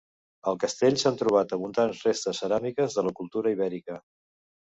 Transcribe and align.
Al 0.51 0.55
castell 0.61 0.95
s'han 1.01 1.19
trobat 1.19 1.53
abundants 1.57 1.99
restes 2.07 2.41
ceràmiques 2.45 2.97
de 3.01 3.05
la 3.11 3.15
cultura 3.21 3.53
ibèrica. 3.59 4.01